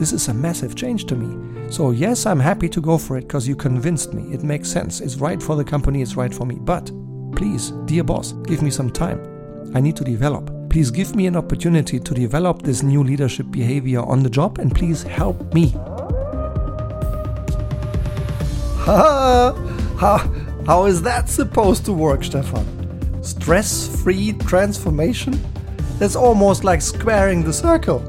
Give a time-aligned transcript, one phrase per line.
[0.00, 1.70] this is a massive change to me.
[1.70, 4.32] So, yes, I'm happy to go for it because you convinced me.
[4.32, 5.02] It makes sense.
[5.02, 6.56] It's right for the company, it's right for me.
[6.58, 6.90] But
[7.36, 9.20] please, dear boss, give me some time.
[9.74, 10.70] I need to develop.
[10.70, 14.74] Please give me an opportunity to develop this new leadership behavior on the job and
[14.74, 15.68] please help me.
[18.86, 19.52] how,
[20.66, 23.22] how is that supposed to work, Stefan?
[23.22, 25.38] Stress free transformation?
[25.98, 28.02] That's almost like squaring the circle.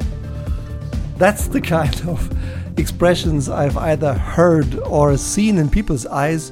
[1.22, 2.36] That's the kind of
[2.80, 6.52] expressions I've either heard or seen in people's eyes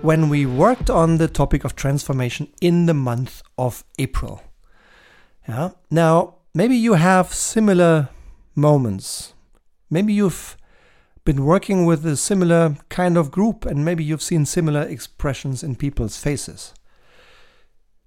[0.00, 4.42] when we worked on the topic of transformation in the month of April.
[5.46, 5.72] Yeah.
[5.90, 8.08] Now, maybe you have similar
[8.54, 9.34] moments.
[9.90, 10.56] Maybe you've
[11.26, 15.76] been working with a similar kind of group and maybe you've seen similar expressions in
[15.76, 16.72] people's faces.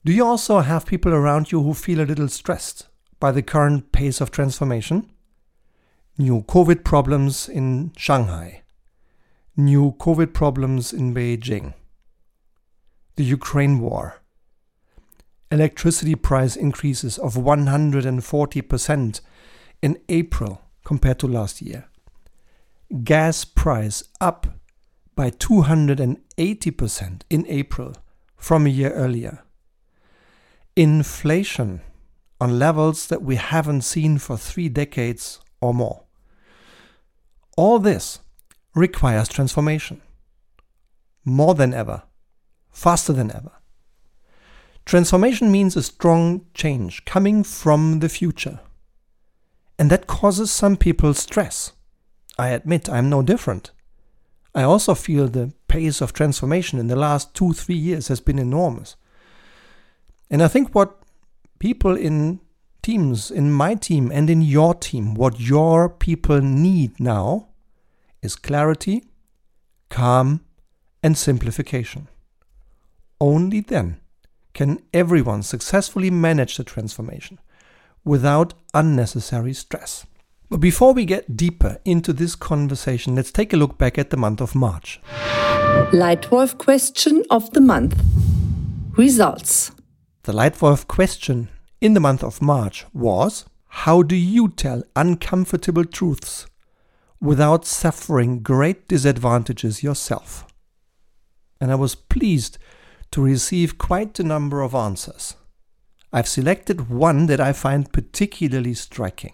[0.04, 2.88] Do you also have people around you who feel a little stressed
[3.20, 5.08] by the current pace of transformation?
[6.22, 8.64] New COVID problems in Shanghai,
[9.56, 11.76] new COVID problems in Beijing,
[13.16, 14.22] the Ukraine war,
[15.50, 19.22] electricity price increases of 140%
[19.82, 21.88] in April compared to last year,
[23.06, 24.46] gas price up
[25.16, 27.94] by 280% in April
[28.36, 29.46] from a year earlier.
[30.76, 31.80] Inflation
[32.42, 36.04] on levels that we haven't seen for three decades or more.
[37.58, 38.20] All this
[38.76, 40.02] requires transformation.
[41.26, 42.04] More than ever,
[42.72, 43.52] faster than ever.
[44.86, 48.60] Transformation means a strong change coming from the future.
[49.78, 51.74] And that causes some people stress.
[52.38, 53.72] I admit I'm no different.
[54.56, 58.40] I also feel the pace of transformation in the last two, three years has been
[58.40, 58.96] enormous.
[60.30, 60.98] And I think what
[61.60, 62.40] people in
[62.90, 67.50] teams, in my team and in your team, what your people need now
[68.24, 69.04] is clarity,
[69.90, 70.42] calm,
[71.04, 72.08] and simplification.
[73.22, 74.00] Only then
[74.56, 77.38] can everyone successfully manage the transformation
[78.04, 80.08] without unnecessary stress.
[80.50, 84.18] But before we get deeper into this conversation, let's take a look back at the
[84.18, 85.00] month of March.
[85.92, 88.02] Leitwolf question of the month
[88.98, 89.72] Results.
[90.24, 91.50] The Leitwolf question
[91.82, 96.48] in the month of March was How do you tell uncomfortable truths
[97.22, 100.46] without suffering great disadvantages yourself?
[101.62, 102.58] And I was pleased
[103.12, 105.36] to receive quite a number of answers.
[106.12, 109.34] I've selected one that I find particularly striking.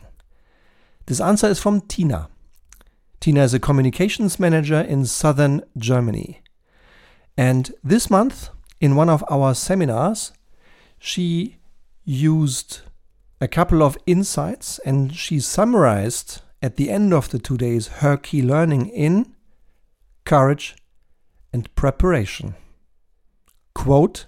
[1.05, 2.29] This answer is from Tina.
[3.19, 6.41] Tina is a communications manager in southern Germany.
[7.37, 10.33] And this month, in one of our seminars,
[10.99, 11.57] she
[12.05, 12.81] used
[13.41, 18.15] a couple of insights and she summarized at the end of the two days her
[18.15, 19.33] key learning in
[20.23, 20.75] courage
[21.51, 22.55] and preparation.
[23.73, 24.25] Quote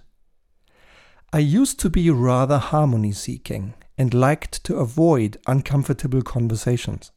[1.34, 7.12] I used to be rather harmony seeking and liked to avoid uncomfortable conversations.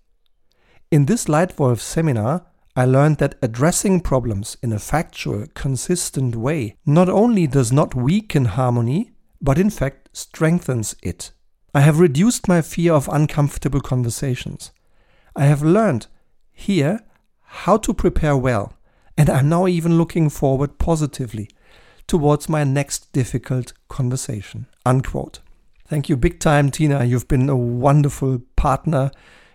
[0.91, 7.09] In this Leitwolf seminar, I learned that addressing problems in a factual, consistent way not
[7.09, 11.33] only does not weaken harmony, but in fact strengthens it.
[11.75, 14.73] I have reduced my fear of uncomfortable conversations.
[15.37, 16.09] I have learned
[16.53, 17.01] here
[17.43, 18.75] how to prepare well,
[19.17, 21.49] and I'm now even looking forward positively
[22.07, 24.67] towards my next difficult conversation.
[24.85, 25.41] Unquote.
[25.87, 27.05] Thank you big time, Tina.
[27.05, 29.11] You've been a wonderful partner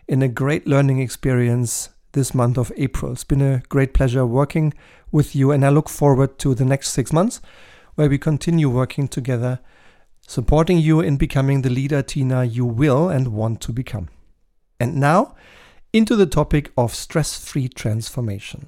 [0.08, 3.12] in a great learning experience this month of April.
[3.12, 4.74] It's been a great pleasure working
[5.12, 7.42] with you, and I look forward to the next six months
[7.96, 9.60] where we continue working together
[10.28, 14.10] supporting you in becoming the leader, Tina, you will and want to become.
[14.80, 15.36] And now,
[15.94, 18.68] into the topic of stress free transformation.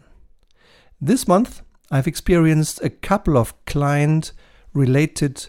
[1.01, 4.31] This month, I've experienced a couple of client
[4.73, 5.47] related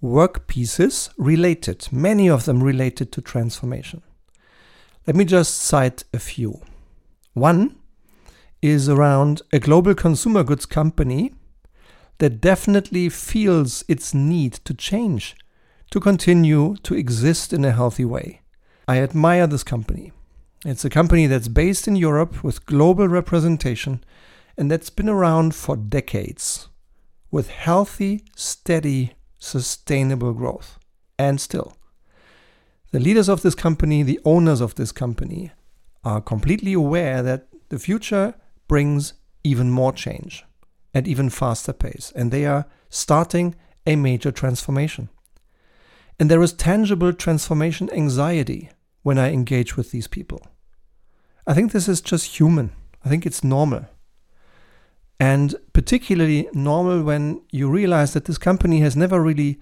[0.00, 4.02] work pieces related, many of them related to transformation.
[5.06, 6.60] Let me just cite a few.
[7.34, 7.76] One
[8.62, 11.32] is around a global consumer goods company
[12.18, 15.36] that definitely feels its need to change
[15.90, 18.40] to continue to exist in a healthy way.
[18.86, 20.12] I admire this company.
[20.64, 24.04] It's a company that's based in Europe with global representation
[24.56, 26.68] and that's been around for decades
[27.30, 30.78] with healthy, steady, sustainable growth.
[31.18, 31.76] And still,
[32.92, 35.52] the leaders of this company, the owners of this company,
[36.04, 38.34] are completely aware that the future
[38.68, 39.14] brings
[39.44, 40.44] even more change
[40.94, 43.54] at even faster pace, and they are starting
[43.86, 45.08] a major transformation.
[46.20, 48.68] And there is tangible transformation anxiety
[49.02, 50.46] when I engage with these people.
[51.46, 52.72] I think this is just human.
[53.02, 53.86] I think it's normal.
[55.18, 59.58] And particularly normal when you realize that this company has never really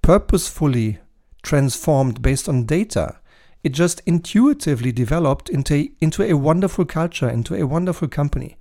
[0.00, 0.98] purposefully
[1.42, 3.18] transformed based on data.
[3.62, 8.56] It just intuitively developed into, into a wonderful culture, into a wonderful company.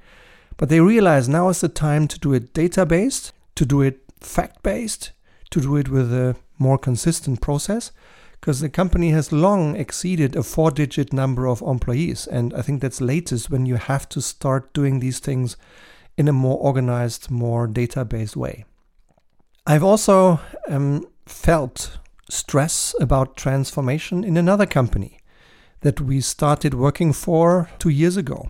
[0.57, 4.01] But they realize now is the time to do it data based, to do it
[4.19, 5.11] fact based,
[5.51, 7.91] to do it with a more consistent process,
[8.39, 12.27] because the company has long exceeded a four digit number of employees.
[12.27, 15.57] And I think that's latest when you have to start doing these things
[16.17, 18.65] in a more organized, more database way.
[19.65, 21.97] I've also um, felt
[22.29, 25.19] stress about transformation in another company
[25.81, 28.49] that we started working for two years ago.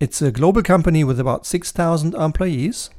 [0.00, 2.90] It's a global company with about 6,000 employees,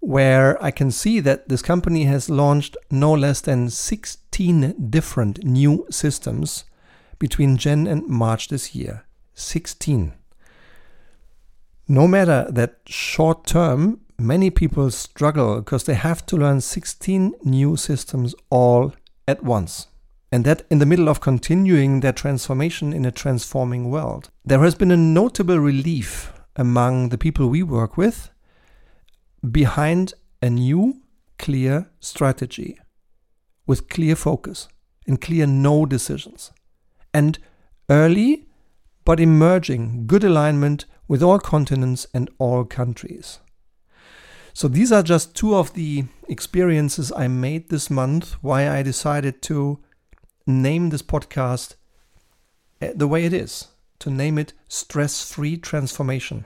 [0.00, 5.86] where I can see that this company has launched no less than 16 different new
[5.90, 6.64] systems
[7.18, 9.04] between Jan and March this year.
[9.34, 10.14] 16.
[11.86, 17.76] No matter that short term, many people struggle because they have to learn 16 new
[17.76, 18.94] systems all
[19.28, 19.86] at once.
[20.32, 24.30] And that in the middle of continuing their transformation in a transforming world.
[24.44, 28.29] There has been a notable relief among the people we work with
[29.48, 31.02] behind a new,
[31.38, 32.78] clear strategy
[33.66, 34.68] with clear focus
[35.06, 36.52] and clear no decisions.
[37.14, 37.38] And
[37.88, 38.46] early
[39.04, 43.40] but emerging good alignment with all continents and all countries.
[44.52, 49.42] So these are just two of the experiences I made this month, why I decided
[49.42, 49.80] to
[50.46, 51.74] name this podcast
[52.80, 53.68] eh, the way it is,
[54.00, 56.44] to name it stress free transformation.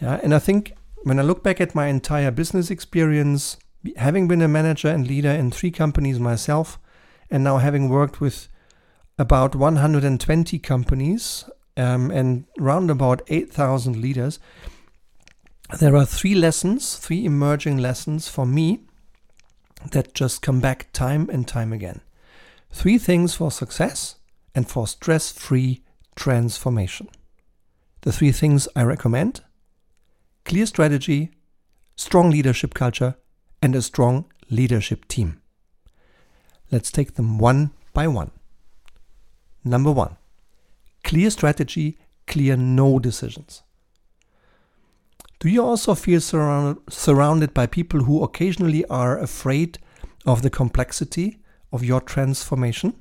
[0.00, 3.56] Yeah, and I think when I look back at my entire business experience,
[3.96, 6.78] having been a manager and leader in three companies myself,
[7.30, 8.48] and now having worked with
[9.18, 11.44] about 120 companies
[11.76, 14.38] um, and round about 8,000 leaders,
[15.80, 18.80] there are three lessons, three emerging lessons for me
[19.92, 22.00] that just come back time and time again.
[22.70, 24.16] Three things for success
[24.54, 25.82] and for stress free
[26.16, 27.08] transformation.
[28.02, 29.42] The three things I recommend
[30.48, 31.30] clear strategy,
[31.94, 33.14] strong leadership culture,
[33.60, 35.42] and a strong leadership team.
[36.72, 38.30] Let's take them one by one.
[39.62, 40.16] Number one
[41.04, 43.62] Clear strategy, clear no decisions.
[45.38, 49.78] Do you also feel surround, surrounded by people who occasionally are afraid
[50.26, 51.40] of the complexity
[51.72, 52.94] of your transformation?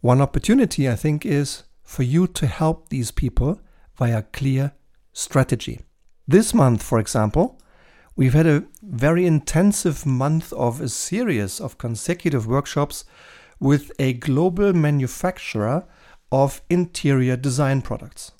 [0.00, 3.60] One opportunity, I think, is for you to help these people
[3.96, 4.72] via clear
[5.12, 5.80] strategy.
[6.28, 7.60] This month, for example,
[8.16, 13.04] we've had a very intensive month of a series of consecutive workshops
[13.60, 15.84] with a global manufacturer
[16.32, 18.32] of interior design products.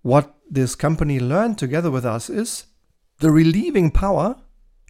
[0.00, 2.64] What this company learned together with us is
[3.18, 4.36] the relieving power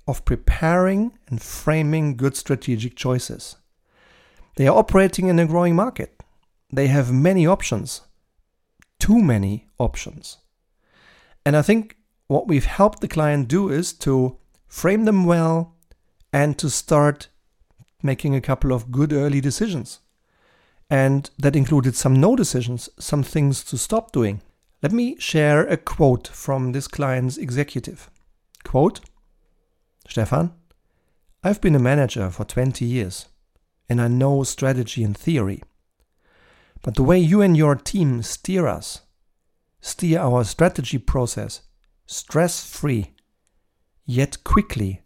[0.06, 3.56] of preparing and framing good strategic choices.
[4.56, 6.22] They are operating in a growing market.
[6.72, 8.02] They have many options,
[9.00, 10.38] too many options.
[11.48, 11.96] And I think
[12.26, 14.36] what we've helped the client do is to
[14.66, 15.78] frame them well
[16.30, 17.28] and to start
[18.02, 20.00] making a couple of good early decisions.
[20.90, 24.42] And that included some no decisions, some things to stop doing.
[24.82, 28.10] Let me share a quote from this client's executive.
[28.62, 29.00] Quote
[30.06, 30.52] Stefan,
[31.42, 33.24] I've been a manager for 20 years
[33.88, 35.62] and I know strategy and theory.
[36.82, 39.00] But the way you and your team steer us,
[39.88, 41.62] steer our strategy process
[42.06, 43.14] stress free,
[44.06, 45.02] yet quickly,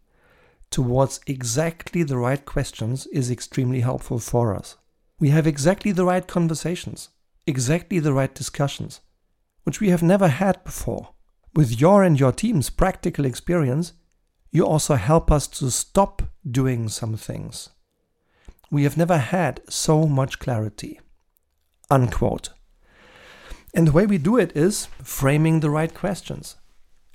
[0.71, 4.77] towards exactly the right questions is extremely helpful for us
[5.23, 7.11] we have exactly the right conversations,
[7.47, 9.03] exactly the right discussions,
[9.63, 11.11] which we have never had before.
[11.55, 13.93] With your and your team's practical experience,
[14.51, 17.69] you also help us to stop doing some things.
[18.69, 20.99] We have never had so much clarity.
[21.89, 22.49] Unquote.
[23.75, 26.57] And the way we do it is framing the right questions,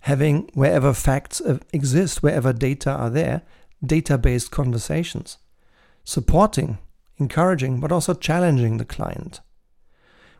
[0.02, 3.44] having wherever facts uh, exist, wherever data are there,
[3.86, 5.38] data based conversations,
[6.04, 6.80] supporting
[7.20, 9.42] encouraging but also challenging the client.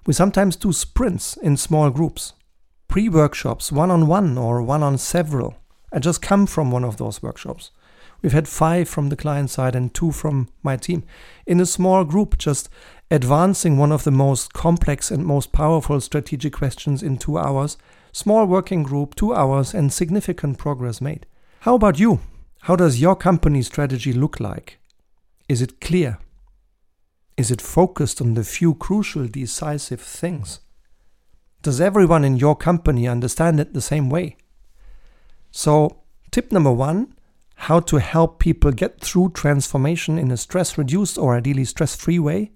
[0.06, 2.34] We sometimes do sprints in small groups,
[2.88, 5.58] pre workshops, one on one or one on several.
[5.92, 7.72] I just come from one of those workshops.
[8.22, 11.04] We've had five from the client side and two from my team
[11.46, 12.70] in a small group, just
[13.12, 17.78] advancing one of the most complex and most powerful strategic questions in two hours.
[18.12, 21.26] Small working group, two hours, and significant progress made.
[21.62, 22.20] How about you?
[22.62, 24.80] How does your company strategy look like?
[25.48, 26.18] Is it clear?
[27.38, 30.60] Is it focused on the few crucial, decisive things?
[31.62, 34.38] Does everyone in your company understand it the same way?
[35.52, 37.14] So, tip number one
[37.62, 42.20] how to help people get through transformation in a stress reduced or ideally stress free
[42.20, 42.52] way.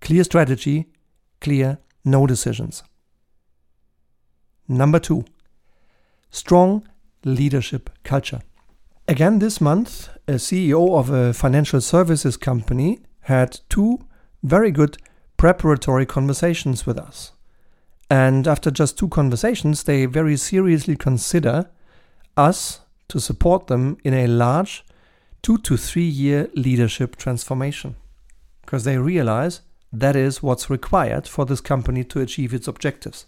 [0.00, 0.86] Clear strategy,
[1.40, 2.82] clear no decisions.
[4.66, 5.24] Number two,
[6.30, 6.88] strong
[7.22, 8.40] leadership culture.
[9.06, 13.98] Again, this month, a CEO of a financial services company had two
[14.42, 14.96] very good
[15.36, 17.32] preparatory conversations with us.
[18.10, 21.68] And after just two conversations, they very seriously consider
[22.38, 24.84] us to support them in a large
[25.42, 27.96] two to three year leadership transformation.
[28.62, 29.62] Because they realize
[29.92, 33.24] that is what's required for this company to achieve its objectives.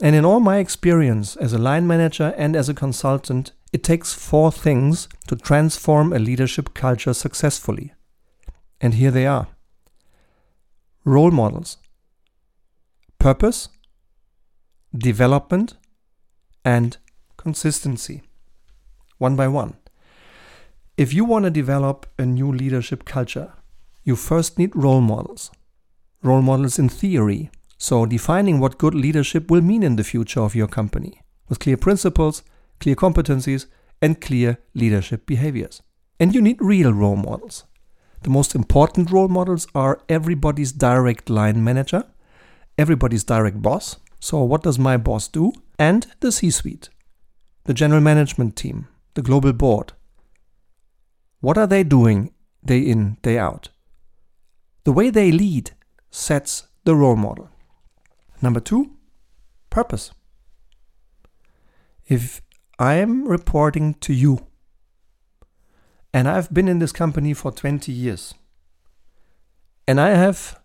[0.00, 4.12] And in all my experience as a line manager and as a consultant, it takes
[4.12, 7.92] four things to transform a leadership culture successfully.
[8.80, 9.48] And here they are
[11.04, 11.78] role models,
[13.18, 13.68] purpose,
[14.96, 15.74] development,
[16.64, 16.96] and
[17.36, 18.22] consistency
[19.22, 19.74] one by one.
[20.96, 23.52] If you want to develop a new leadership culture,
[24.04, 25.50] you first need role models.
[26.22, 30.54] Role models in theory, so defining what good leadership will mean in the future of
[30.54, 32.42] your company, with clear principles,
[32.80, 33.66] clear competencies,
[34.02, 35.82] and clear leadership behaviors.
[36.20, 37.64] And you need real role models.
[38.22, 42.04] The most important role models are everybody's direct line manager,
[42.76, 43.96] everybody's direct boss.
[44.20, 45.52] So, what does my boss do?
[45.78, 46.88] And the C suite,
[47.64, 49.92] the general management team, the global board.
[51.40, 52.32] What are they doing
[52.64, 53.68] day in, day out?
[54.84, 55.72] The way they lead
[56.10, 57.50] sets the role model.
[58.40, 58.96] Number two,
[59.70, 60.12] purpose.
[62.06, 62.42] If
[62.78, 64.46] I am reporting to you,
[66.12, 68.34] and I've been in this company for 20 years,
[69.86, 70.60] and I have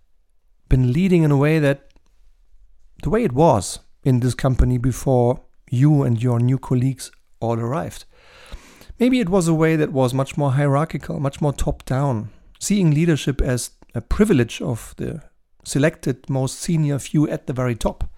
[0.70, 1.92] been leading in a way that
[3.04, 8.06] the way it was in this company before you and your new colleagues all arrived.
[9.00, 12.29] Maybe it was a way that was much more hierarchical, much more top down,
[12.60, 15.22] seeing leadership as a privilege of the
[15.63, 18.10] selected most senior few at the very top.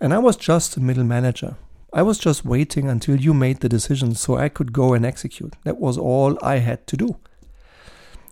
[0.00, 1.56] And I was just a middle manager.
[1.92, 5.54] I was just waiting until you made the decision so I could go and execute.
[5.64, 7.16] That was all I had to do.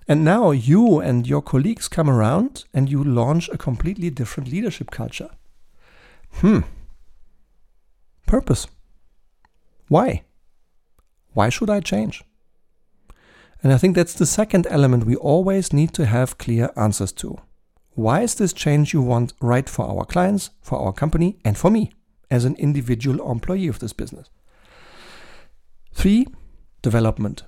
[0.06, 4.90] And now you and your colleagues come around and you launch a completely different leadership
[4.90, 5.30] culture.
[6.32, 6.60] Hmm.
[8.26, 8.66] Purpose.
[9.88, 10.24] Why?
[11.32, 12.24] Why should I change?
[13.62, 17.38] And I think that's the second element we always need to have clear answers to.
[17.92, 21.70] Why is this change you want right for our clients, for our company, and for
[21.70, 21.92] me
[22.30, 24.28] as an individual employee of this business?
[25.92, 26.26] Three,
[26.82, 27.44] development.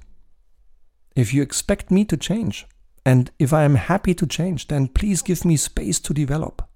[1.15, 2.67] If you expect me to change,
[3.05, 6.67] and if I am happy to change, then please give me space to develop.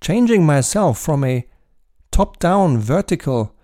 [0.00, 1.46] Changing myself from a
[2.10, 3.54] top down vertical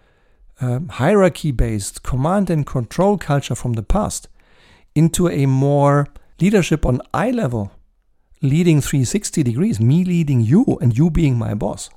[0.60, 4.28] hierarchy based command and control culture from the past
[4.94, 6.06] into a more
[6.40, 7.72] leadership on eye level,
[8.42, 11.90] leading 360 degrees, me leading you and you being my boss,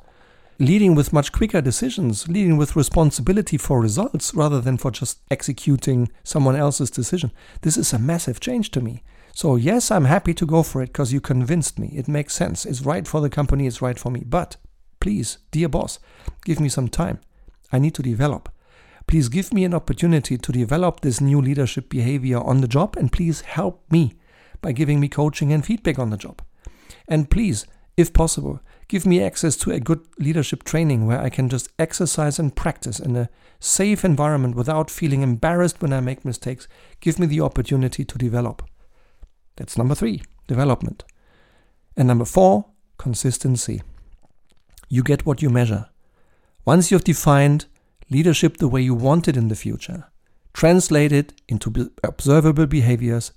[0.59, 6.09] leading with much quicker decisions, leading with responsibility for results rather than for just executing
[6.23, 7.31] someone else's decision.
[7.61, 9.03] This is a massive change to me.
[9.33, 11.89] So, yes, I'm happy to go for it because you convinced me.
[11.95, 12.65] It makes sense.
[12.65, 14.23] It's right for the company, it's right for me.
[14.25, 14.57] But
[14.99, 15.99] please, dear boss,
[16.43, 17.19] give me some time.
[17.71, 18.49] I need to develop.
[19.07, 23.11] Please give me an opportunity to develop this new leadership behavior on the job and
[23.11, 24.13] please help me
[24.61, 26.41] by giving me coaching and feedback on the job.
[27.07, 28.59] And please, if possible,
[28.89, 32.99] give me access to a good leadership training where I can just exercise and practice
[32.99, 36.67] in a safe environment without feeling embarrassed when I make mistakes.
[36.99, 38.61] Give me the opportunity to develop.
[39.55, 41.05] That's number three, development.
[41.95, 42.65] And number four,
[42.97, 43.81] consistency.
[44.89, 45.87] You get what you measure.
[46.67, 47.65] Once you've defined
[48.09, 50.03] leadership the way you want it in the future,
[50.53, 53.31] translate it into observable behaviors,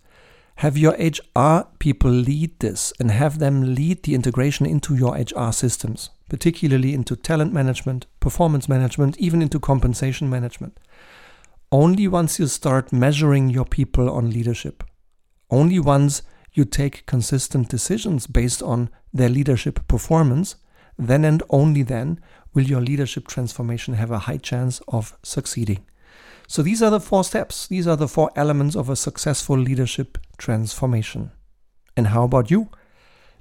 [0.56, 5.52] have your HR people lead this and have them lead the integration into your HR
[5.52, 10.80] systems, particularly into talent management, performance management, even into compensation management.
[11.70, 14.82] Only once you start measuring your people on leadership,
[15.52, 16.22] only once
[16.52, 20.56] you take consistent decisions based on their leadership performance,
[20.99, 22.20] then and only then
[22.54, 25.85] will your leadership transformation have a high chance of succeeding.
[26.49, 27.66] So these are the four steps.
[27.69, 31.30] These are the four elements of a successful leadership transformation.
[31.97, 32.71] And how about you?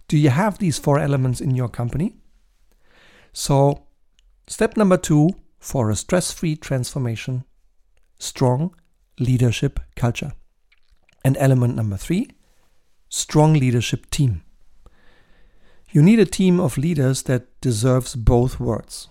[0.07, 2.15] Do you have these four elements in your company?
[3.33, 3.87] So,
[4.47, 7.45] step number two for a stress free transformation
[8.17, 8.75] strong
[9.19, 10.33] leadership culture.
[11.23, 12.29] And element number three
[13.09, 14.43] strong leadership team.
[15.91, 19.09] You need a team of leaders that deserves both words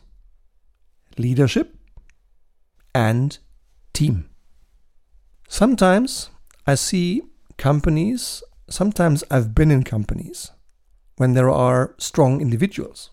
[1.16, 1.74] leadership
[2.94, 3.38] and
[3.92, 4.30] team.
[5.48, 6.30] Sometimes
[6.64, 7.22] I see
[7.56, 10.52] companies, sometimes I've been in companies
[11.16, 13.10] when there are strong individuals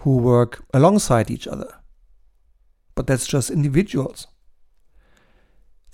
[0.00, 1.72] who work alongside each other.
[2.94, 4.26] But that's just individuals.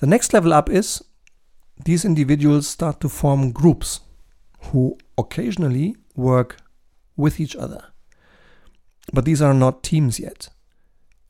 [0.01, 1.05] The next level up is
[1.85, 4.01] these individuals start to form groups
[4.73, 6.57] who occasionally work
[7.19, 7.85] with each other.
[9.13, 10.49] But these are not teams yet.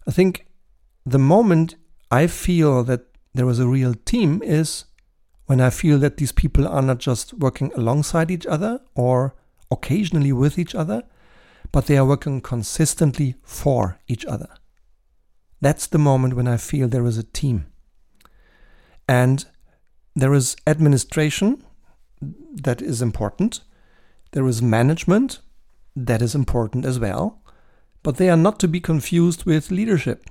[0.06, 0.46] I think
[1.04, 1.74] the moment
[2.10, 4.84] I feel that there is a real team is
[5.46, 9.34] when I feel that these people are not just working alongside each other or
[9.70, 11.02] occasionally with each other,
[11.72, 14.48] but they are working consistently for each other.
[15.60, 17.66] That's the moment when I feel there is a team.
[19.08, 19.44] And
[20.14, 21.64] there is administration
[22.20, 23.60] that is important.
[24.32, 25.40] There is management
[26.06, 27.42] that is important as well.
[28.02, 30.24] But they are not to be confused with leadership.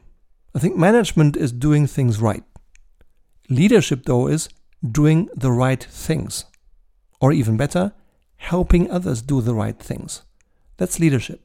[0.55, 2.43] I think management is doing things right.
[3.49, 4.49] Leadership, though, is
[4.83, 6.45] doing the right things.
[7.19, 7.93] Or even better,
[8.37, 10.23] helping others do the right things.
[10.77, 11.43] That's leadership.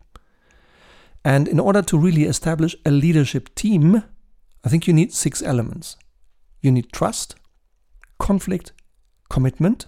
[1.25, 4.03] And in order to really establish a leadership team,
[4.65, 5.97] I think you need six elements.
[6.61, 7.37] You need trust,
[8.19, 8.73] conflict,
[9.29, 9.87] commitment,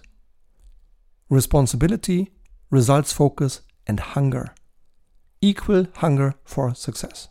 [1.29, 2.31] responsibility,
[2.69, 4.53] results focus, and hunger.
[5.41, 7.29] Equal hunger for success.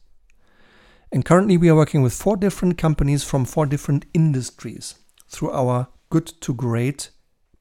[1.11, 4.97] And currently, we are working with four different companies from four different industries
[5.29, 7.11] through our Good to Great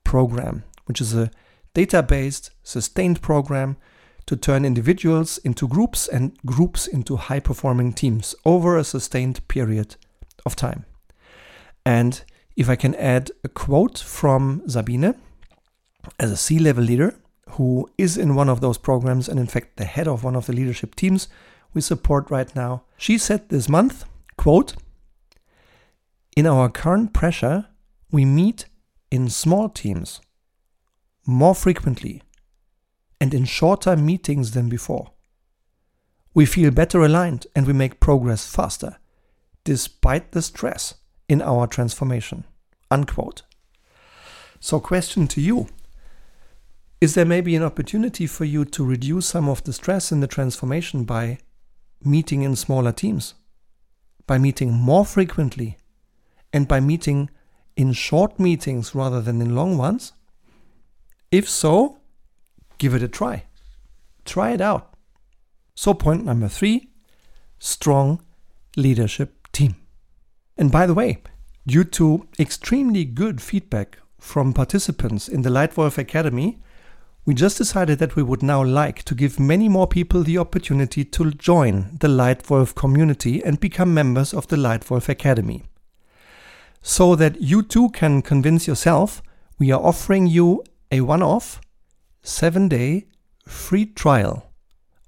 [0.03, 1.31] program, which is a
[1.73, 3.77] data based, sustained program
[4.25, 9.95] to turn individuals into groups and groups into high performing teams over a sustained period
[10.45, 10.85] of time.
[11.85, 12.23] And
[12.55, 15.15] if I can add a quote from Sabine
[16.19, 17.15] as a C level leader
[17.53, 20.45] who is in one of those programs and, in fact, the head of one of
[20.45, 21.27] the leadership teams
[21.73, 24.05] we support right now, she said this month,
[24.37, 24.75] quote,
[26.35, 27.67] In our current pressure,
[28.11, 28.65] we meet
[29.11, 30.21] in small teams
[31.25, 32.21] more frequently
[33.19, 35.11] and in shorter meetings than before.
[36.33, 38.97] We feel better aligned and we make progress faster,
[39.63, 40.95] despite the stress
[41.29, 42.45] in our transformation.
[42.89, 43.43] Unquote.
[44.59, 45.67] So, question to you
[47.03, 50.25] Is there maybe an opportunity for you to reduce some of the stress in the
[50.35, 51.39] transformation by
[52.01, 53.33] meeting in smaller teams,
[54.25, 55.77] by meeting more frequently,
[56.53, 57.29] and by meeting
[57.75, 60.13] in short meetings rather than in long ones?
[61.29, 61.97] If so,
[62.77, 63.47] give it a try.
[64.23, 64.93] Try it out.
[65.75, 66.87] So, point number three
[67.59, 68.21] strong
[68.77, 69.75] leadership team.
[70.57, 71.21] And by the way,
[71.67, 76.62] due to extremely good feedback from participants in the Leitwolf Academy,
[77.25, 81.05] we just decided that we would now like to give many more people the opportunity
[81.05, 85.63] to join the Leitwolf community and become members of the Leitwolf Academy.
[86.81, 89.21] So that you too can convince yourself,
[89.57, 91.61] we are offering you a one off,
[92.21, 93.05] seven day
[93.47, 94.51] free trial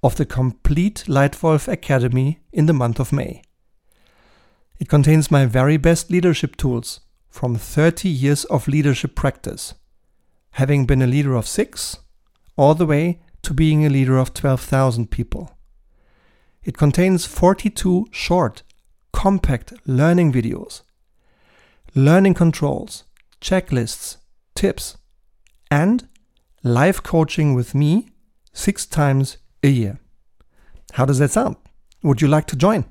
[0.02, 3.42] of the complete Leitwolf Academy in the month of May.
[4.78, 9.74] It contains my very best leadership tools from 30 years of leadership practice,
[10.52, 11.98] having been a leader of six,
[12.56, 15.56] all the way to being a leader of 12,000 people.
[16.64, 18.62] It contains 42 short,
[19.12, 20.82] compact learning videos,
[21.94, 23.04] learning controls,
[23.40, 24.16] checklists,
[24.54, 24.96] tips,
[25.70, 26.08] and
[26.62, 28.08] live coaching with me
[28.52, 30.00] six times a year.
[30.94, 31.56] How does that sound?
[32.02, 32.84] Would you like to join?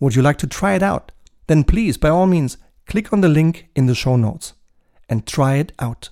[0.00, 1.12] Would you like to try it out?
[1.46, 4.54] Then please, by all means, click on the link in the show notes
[5.08, 6.10] and try it out.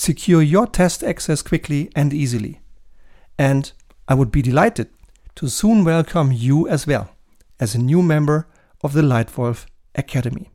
[0.00, 2.60] Secure your test access quickly and easily.
[3.38, 3.70] And
[4.08, 4.88] I would be delighted
[5.34, 7.10] to soon welcome you as well
[7.58, 8.48] as a new member
[8.82, 10.50] of the Leitwolf Academy.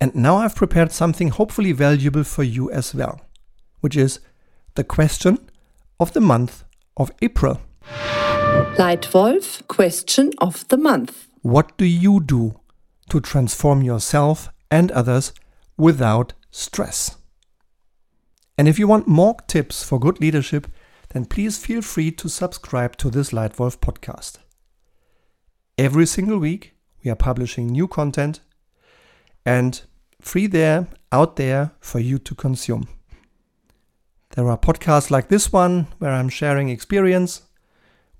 [0.00, 3.20] And now I've prepared something hopefully valuable for you as well
[3.80, 4.20] which is
[4.74, 5.38] the question
[5.98, 6.64] of the month
[6.96, 7.60] of April.
[8.78, 11.26] Leitwolf question of the month.
[11.42, 12.60] What do you do
[13.08, 15.32] to transform yourself and others
[15.76, 17.16] without stress?
[18.60, 20.66] And if you want more tips for good leadership,
[21.14, 24.36] then please feel free to subscribe to this Leitwolf podcast.
[25.78, 28.40] Every single week, we are publishing new content
[29.46, 29.80] and
[30.20, 32.86] free there, out there for you to consume.
[34.36, 37.40] There are podcasts like this one where I'm sharing experience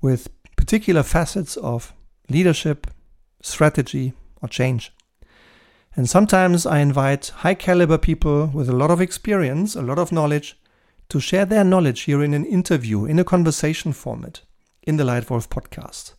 [0.01, 1.93] with particular facets of
[2.31, 2.87] leadership,
[3.43, 4.91] strategy, or change.
[5.97, 10.13] And sometimes I invite high caliber people with a lot of experience, a lot of
[10.13, 10.57] knowledge
[11.09, 14.43] to share their knowledge here in an interview, in a conversation format,
[14.85, 16.15] in the Leitwolf podcast.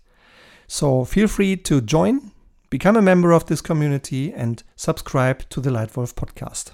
[0.68, 2.32] So feel free to join,
[2.70, 6.72] become a member of this community, and subscribe to the Leitwolf podcast.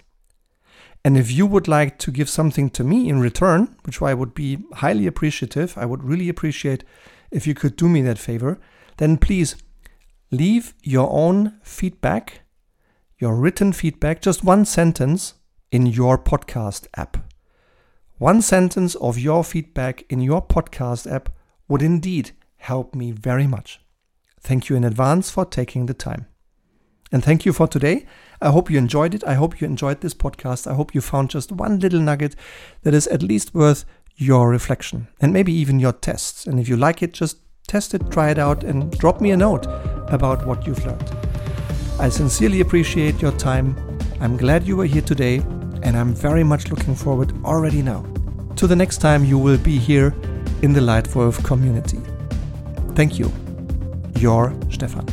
[1.05, 4.33] And if you would like to give something to me in return, which I would
[4.33, 6.83] be highly appreciative, I would really appreciate
[7.31, 8.59] if you could do me that favor,
[8.97, 9.55] then please
[10.31, 12.41] leave your own feedback,
[13.19, 15.33] your written feedback, just one sentence
[15.71, 17.17] in your podcast app.
[18.19, 21.29] One sentence of your feedback in your podcast app
[21.67, 23.79] would indeed help me very much.
[24.39, 26.27] Thank you in advance for taking the time.
[27.11, 28.05] And thank you for today.
[28.41, 29.23] I hope you enjoyed it.
[29.23, 30.69] I hope you enjoyed this podcast.
[30.69, 32.35] I hope you found just one little nugget
[32.83, 36.45] that is at least worth your reflection and maybe even your tests.
[36.45, 39.37] And if you like it, just test it, try it out, and drop me a
[39.37, 39.65] note
[40.09, 41.26] about what you've learned.
[41.99, 43.75] I sincerely appreciate your time.
[44.21, 45.37] I'm glad you were here today,
[45.81, 48.05] and I'm very much looking forward already now
[48.55, 50.15] to the next time you will be here
[50.61, 51.99] in the Leitwolf community.
[52.93, 53.31] Thank you.
[54.15, 55.05] Your Stefan.